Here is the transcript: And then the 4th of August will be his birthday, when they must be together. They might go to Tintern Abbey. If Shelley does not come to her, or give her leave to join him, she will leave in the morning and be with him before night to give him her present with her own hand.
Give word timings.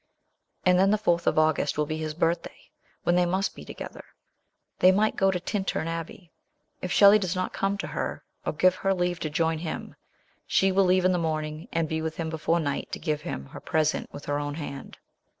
And 0.65 0.79
then 0.79 0.89
the 0.89 0.97
4th 0.97 1.27
of 1.27 1.37
August 1.37 1.77
will 1.77 1.85
be 1.85 1.97
his 1.97 2.15
birthday, 2.15 2.71
when 3.03 3.13
they 3.13 3.23
must 3.27 3.53
be 3.55 3.63
together. 3.63 4.03
They 4.79 4.91
might 4.91 5.15
go 5.15 5.29
to 5.29 5.39
Tintern 5.39 5.85
Abbey. 5.87 6.31
If 6.81 6.91
Shelley 6.91 7.19
does 7.19 7.35
not 7.35 7.53
come 7.53 7.77
to 7.77 7.85
her, 7.85 8.23
or 8.43 8.53
give 8.53 8.73
her 8.77 8.95
leave 8.95 9.19
to 9.19 9.29
join 9.29 9.59
him, 9.59 9.93
she 10.47 10.71
will 10.71 10.85
leave 10.85 11.05
in 11.05 11.11
the 11.11 11.19
morning 11.19 11.67
and 11.71 11.87
be 11.87 12.01
with 12.01 12.17
him 12.17 12.31
before 12.31 12.59
night 12.59 12.91
to 12.93 12.97
give 12.99 13.21
him 13.21 13.45
her 13.49 13.59
present 13.59 14.11
with 14.11 14.25
her 14.25 14.39
own 14.39 14.55
hand. 14.55 14.97